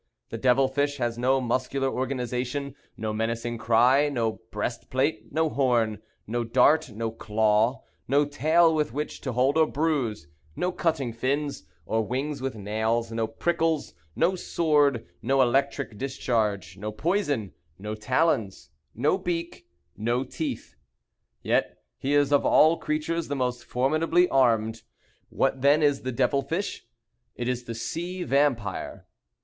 The 0.31 0.37
devil 0.39 0.67
fish 0.67 0.97
has 0.97 1.19
no 1.19 1.39
muscular 1.39 1.87
organization, 1.87 2.73
no 2.97 3.13
menacing 3.13 3.59
cry, 3.59 4.09
no 4.09 4.41
breastplate, 4.49 5.31
no 5.31 5.47
horn, 5.47 6.01
no 6.25 6.43
dart, 6.43 6.89
no 6.89 7.11
claw, 7.11 7.83
no 8.07 8.25
tail 8.25 8.73
with 8.73 8.93
which 8.93 9.21
to 9.21 9.33
hold 9.33 9.59
or 9.59 9.67
bruise; 9.67 10.25
no 10.55 10.71
cutting 10.71 11.13
fins, 11.13 11.65
or 11.85 12.01
wings 12.03 12.41
with 12.41 12.55
nails, 12.55 13.11
no 13.11 13.27
prickles, 13.27 13.93
no 14.15 14.35
sword, 14.35 15.05
no 15.21 15.39
electric 15.39 15.99
discharge, 15.99 16.77
no 16.77 16.91
poison, 16.91 17.53
no 17.77 17.93
talons, 17.93 18.71
no 18.95 19.19
beak, 19.19 19.67
no 19.95 20.23
teeth. 20.23 20.75
Yet 21.43 21.77
he 21.99 22.15
is 22.15 22.33
of 22.33 22.43
all 22.43 22.77
creatures 22.77 23.27
the 23.27 23.35
most 23.35 23.63
formidably 23.65 24.27
armed. 24.29 24.81
What, 25.29 25.61
then, 25.61 25.83
is 25.83 26.01
the 26.01 26.11
devil 26.11 26.41
fish? 26.41 26.87
It 27.35 27.47
is 27.47 27.65
the 27.65 27.75
sea 27.75 28.23
vampire. 28.23 29.05